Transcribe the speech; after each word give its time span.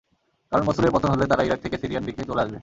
কারণ, 0.51 0.63
মসুলের 0.65 0.91
পতন 0.91 1.09
হলে 1.09 1.25
তারা 1.27 1.43
ইরাক 1.43 1.59
থেকে 1.61 1.77
সিরিয়ার 1.77 2.05
দিকে 2.05 2.21
চলে 2.23 2.41
আসবে। 2.41 2.59